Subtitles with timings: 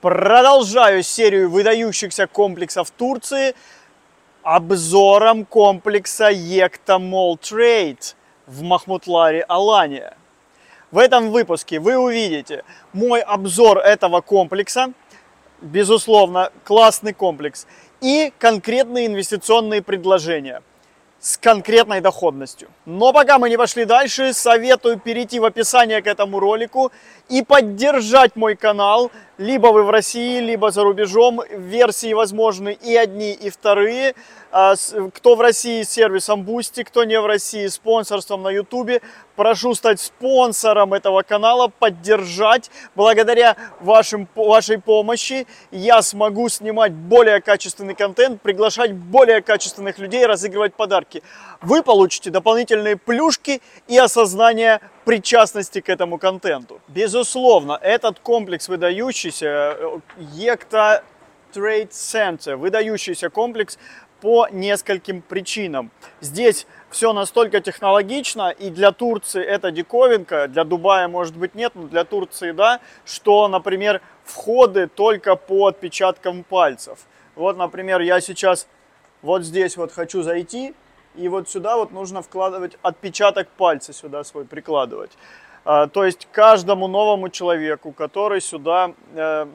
[0.00, 3.56] Продолжаю серию выдающихся комплексов Турции
[4.44, 8.14] обзором комплекса Екта Мол Трейд
[8.46, 10.16] в Махмутларе, Алания.
[10.92, 14.92] В этом выпуске вы увидите мой обзор этого комплекса,
[15.62, 17.66] безусловно, классный комплекс,
[18.00, 20.62] и конкретные инвестиционные предложения
[21.18, 22.68] с конкретной доходностью.
[22.86, 26.92] Но пока мы не пошли дальше, советую перейти в описание к этому ролику
[27.28, 29.10] и поддержать мой канал.
[29.38, 31.40] Либо вы в России, либо за рубежом.
[31.48, 34.16] Версии возможны и одни, и вторые.
[34.50, 34.74] А,
[35.14, 39.00] кто в России с сервисом Boosty, кто не в России спонсорством на YouTube.
[39.36, 42.68] Прошу стать спонсором этого канала, поддержать.
[42.96, 50.74] Благодаря вашим, вашей помощи я смогу снимать более качественный контент, приглашать более качественных людей, разыгрывать
[50.74, 51.22] подарки.
[51.60, 56.82] Вы получите дополнительные плюшки и осознание причастности к этому контенту.
[56.86, 59.78] Безусловно, этот комплекс выдающийся,
[60.34, 61.02] Екта
[61.54, 63.78] Trade Center, выдающийся комплекс
[64.20, 65.90] по нескольким причинам.
[66.20, 71.84] Здесь все настолько технологично, и для Турции это диковинка, для Дубая может быть нет, но
[71.84, 76.98] для Турции да, что, например, входы только по отпечаткам пальцев.
[77.34, 78.68] Вот, например, я сейчас
[79.22, 80.74] вот здесь вот хочу зайти,
[81.16, 85.10] и вот сюда вот нужно вкладывать отпечаток пальца сюда свой прикладывать.
[85.64, 89.46] А, то есть каждому новому человеку, который сюда э,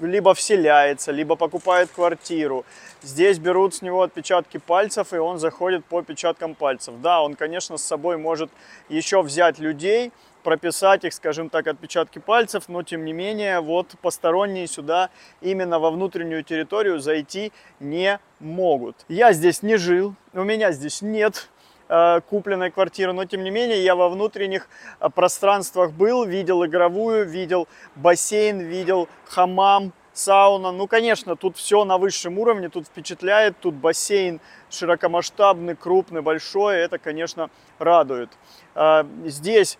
[0.00, 2.64] либо вселяется, либо покупает квартиру.
[3.02, 6.94] Здесь берут с него отпечатки пальцев, и он заходит по отпечаткам пальцев.
[7.00, 8.50] Да, он, конечно, с собой может
[8.88, 10.12] еще взять людей,
[10.48, 15.10] прописать их, скажем так, отпечатки пальцев, но тем не менее, вот посторонние сюда
[15.42, 18.96] именно во внутреннюю территорию зайти не могут.
[19.08, 21.50] Я здесь не жил, у меня здесь нет
[21.88, 24.68] Э, купленной квартиры, но тем не менее я во внутренних
[25.00, 30.70] э, пространствах был, видел игровую, видел бассейн, видел хамам, сауна.
[30.70, 36.98] Ну, конечно, тут все на высшем уровне, тут впечатляет, тут бассейн широкомасштабный, крупный, большой, это,
[36.98, 37.48] конечно,
[37.78, 38.28] радует.
[38.74, 39.78] Э, здесь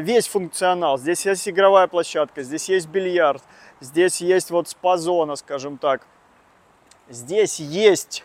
[0.00, 3.42] весь функционал, здесь есть игровая площадка, здесь есть бильярд,
[3.80, 6.06] здесь есть вот спа-зона, скажем так.
[7.10, 8.24] Здесь есть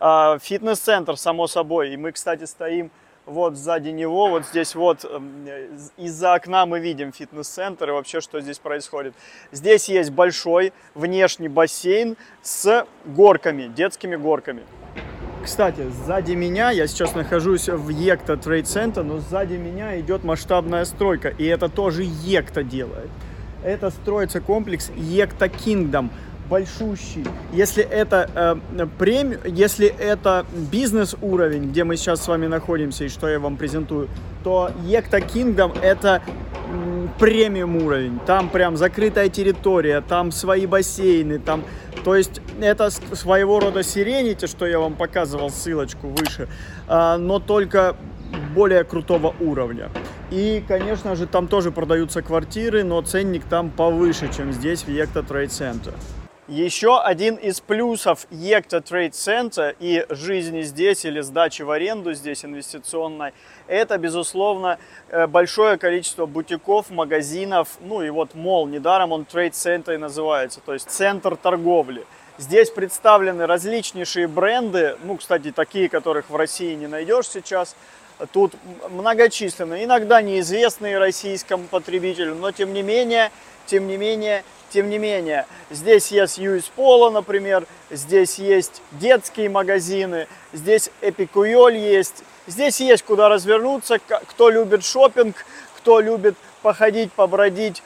[0.00, 1.90] а, фитнес-центр, само собой.
[1.92, 2.90] И мы, кстати, стоим
[3.24, 5.46] вот сзади него, вот здесь вот эм,
[5.96, 9.14] из-за окна мы видим фитнес-центр и вообще, что здесь происходит.
[9.52, 14.64] Здесь есть большой внешний бассейн с горками, детскими горками.
[15.42, 20.84] Кстати, сзади меня, я сейчас нахожусь в Екта Трейд Центр, но сзади меня идет масштабная
[20.84, 23.10] стройка, и это тоже Екта делает.
[23.64, 26.10] Это строится комплекс Екта Kingdom
[26.52, 27.24] большущий.
[27.54, 33.08] Если это э, премиум, если это бизнес уровень, где мы сейчас с вами находимся и
[33.08, 34.08] что я вам презентую,
[34.44, 36.20] то Екта Kingdom это
[37.18, 38.20] премиум уровень.
[38.26, 41.64] Там прям закрытая территория, там свои бассейны, там,
[42.04, 46.48] то есть это своего рода Сиренити, что я вам показывал ссылочку выше,
[46.86, 47.96] э, но только
[48.54, 49.88] более крутого уровня.
[50.30, 55.20] И, конечно же, там тоже продаются квартиры, но ценник там повыше, чем здесь в Екта
[55.20, 55.94] Trade Center.
[56.48, 62.44] Еще один из плюсов Екта Trade Center и жизни здесь или сдачи в аренду здесь
[62.44, 63.32] инвестиционной,
[63.68, 69.94] это, безусловно, э, большое количество бутиков, магазинов, ну и вот мол, недаром он Trade Center
[69.94, 72.04] и называется, то есть центр торговли.
[72.38, 77.76] Здесь представлены различнейшие бренды, ну, кстати, такие, которых в России не найдешь сейчас.
[78.30, 78.54] Тут
[78.90, 83.32] многочисленные, иногда неизвестные российскому потребителю, но тем не менее,
[83.66, 90.28] тем не менее, тем не менее, здесь есть US Polo, например, здесь есть детские магазины,
[90.52, 92.22] здесь Эпикуйоль есть.
[92.46, 95.44] Здесь есть куда развернуться, кто любит шопинг,
[95.76, 97.82] кто любит походить, побродить,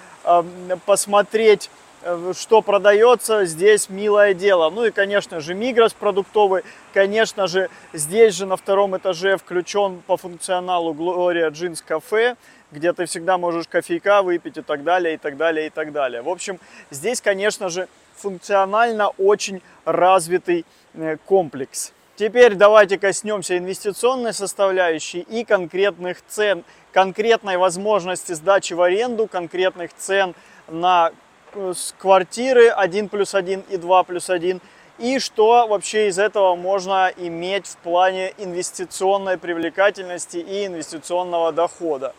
[0.87, 1.86] посмотреть, э,
[2.35, 4.71] что продается, здесь милое дело.
[4.71, 6.63] Ну и, конечно же, Мигрос продуктовый,
[6.93, 12.37] конечно же, здесь же на втором этаже включен по функционалу Gloria Jeans Cafe,
[12.71, 16.23] где ты всегда можешь кофейка выпить и так далее, и так далее, и так далее.
[16.23, 20.65] В общем, здесь, конечно же, функционально очень развитый
[20.95, 21.93] э, комплекс.
[22.17, 30.35] Теперь давайте коснемся инвестиционной составляющей и конкретных цен, конкретной возможности сдачи в аренду, конкретных цен
[30.67, 31.13] на
[31.57, 34.61] э, квартиры 1 плюс 1 и 2 плюс 1
[34.99, 42.15] и что вообще из этого можно иметь в плане инвестиционной привлекательности и инвестиционного дохода.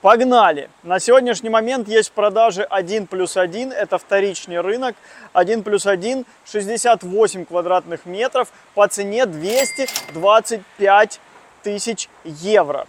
[0.00, 0.70] Погнали!
[0.84, 4.94] На сегодняшний момент есть в продаже 1 плюс 1, это вторичный рынок.
[5.32, 11.20] 1 плюс 1, 68 квадратных метров по цене 225
[11.64, 12.86] тысяч евро.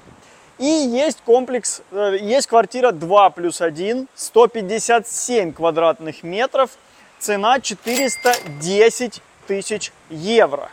[0.59, 6.71] И есть комплекс, э, есть квартира 2 плюс 1, 157 квадратных метров,
[7.17, 10.69] цена 410 тысяч евро.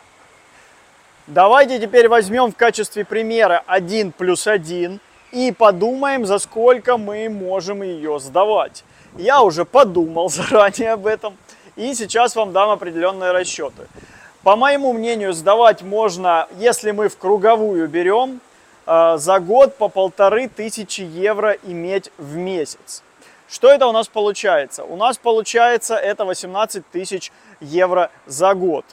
[1.29, 4.99] Давайте теперь возьмем в качестве примера 1 плюс 1
[5.31, 8.85] и подумаем, за сколько мы можем ее сдавать.
[9.17, 11.37] Я уже подумал заранее об этом
[11.77, 13.87] и сейчас вам дам определенные расчеты.
[14.43, 18.41] По моему мнению, сдавать можно, если мы в круговую берем,
[18.87, 23.03] за год по полторы тысячи евро иметь в месяц.
[23.49, 24.85] Что это у нас получается?
[24.85, 28.85] У нас получается это 18 тысяч евро за год.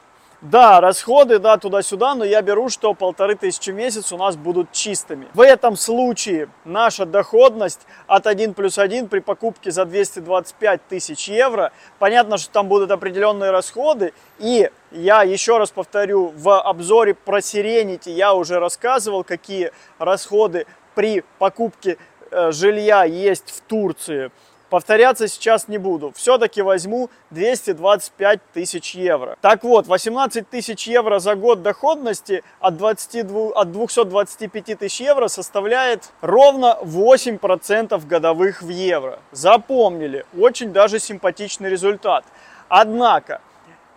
[0.44, 4.74] Да, расходы, да, туда-сюда, но я беру, что полторы тысячи в месяц у нас будут
[4.74, 5.30] чистыми.
[5.34, 11.72] В этом случае наша доходность от 1 плюс 1 при покупке за 225 тысяч евро,
[11.98, 18.12] понятно, что там будут определенные расходы, и я еще раз повторю, в обзоре про Serenity
[18.12, 21.98] я уже рассказывал, какие расходы при покупке
[22.32, 24.30] э, жилья есть в Турции.
[24.74, 26.12] Повторяться сейчас не буду.
[26.16, 29.38] Все-таки возьму 225 тысяч евро.
[29.40, 36.10] Так вот, 18 тысяч евро за год доходности от, 22, от 225 тысяч евро составляет
[36.22, 39.20] ровно 8% годовых в евро.
[39.32, 42.26] Запомнили, очень даже симпатичный результат.
[42.68, 43.42] Однако,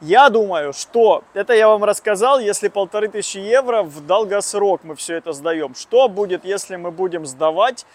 [0.03, 5.15] я думаю, что это я вам рассказал, если полторы тысячи евро в долгосрок мы все
[5.15, 5.75] это сдаем.
[5.75, 7.87] Что будет, если мы будем сдавать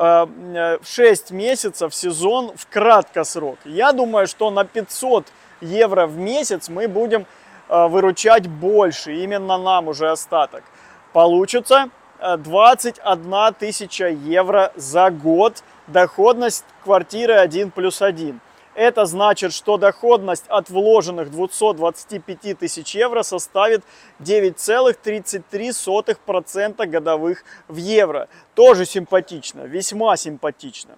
[0.00, 3.58] 6 э, месяцев сезон в краткосрок.
[3.64, 5.26] Я думаю, что на 500
[5.60, 7.26] евро в месяц мы будем
[7.68, 10.64] э, выручать больше, именно нам уже остаток.
[11.12, 18.40] Получится 21 э, тысяча евро за год доходность квартиры 1 плюс 1.
[18.74, 23.84] Это значит, что доходность от вложенных 225 тысяч евро составит
[24.20, 28.28] 9,33% годовых в евро.
[28.54, 30.96] Тоже симпатично, весьма симпатично.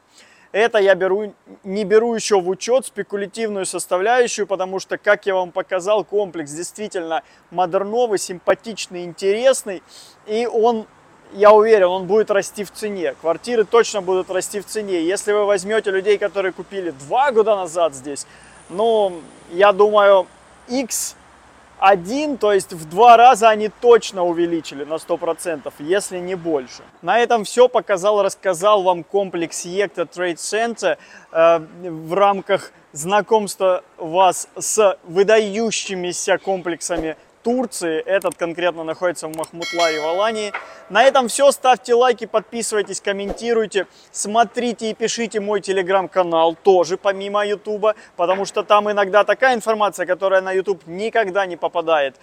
[0.53, 1.35] Это я беру,
[1.65, 7.23] не беру еще в учет спекулятивную составляющую, потому что, как я вам показал, комплекс действительно
[7.51, 9.83] модерновый, симпатичный, интересный.
[10.27, 10.87] И он
[11.35, 13.15] я уверен, он будет расти в цене.
[13.21, 15.03] Квартиры точно будут расти в цене.
[15.03, 18.27] Если вы возьмете людей, которые купили два года назад здесь,
[18.69, 19.21] ну,
[19.51, 20.27] я думаю,
[20.69, 26.83] X1, то есть в два раза они точно увеличили на 100%, если не больше.
[27.03, 30.99] На этом все показал, рассказал вам комплекс Екта Trade Center
[31.33, 38.01] э, в рамках знакомства вас с выдающимися комплексами Турции.
[38.01, 40.53] Этот конкретно находится в Махмутларе в Алании.
[40.89, 41.51] На этом все.
[41.51, 43.87] Ставьте лайки, подписывайтесь, комментируйте.
[44.11, 50.41] Смотрите и пишите мой телеграм-канал тоже помимо ютуба, потому что там иногда такая информация, которая
[50.41, 52.17] на ютуб никогда не попадает.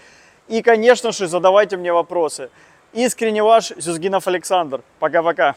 [0.48, 2.50] И, конечно же, задавайте мне вопросы.
[2.94, 4.82] Искренне ваш Зюзгинов Александр.
[5.00, 5.56] Пока-пока.